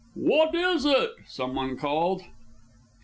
"Wot 0.15 0.55
is 0.55 0.83
it?" 0.83 1.11
some 1.27 1.53
one 1.53 1.77
called. 1.77 2.23